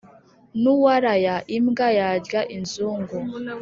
Nuwaraya 0.61 1.35
imbwa 1.57 1.87
yarya 1.99 2.41
inzungu. 2.55 3.17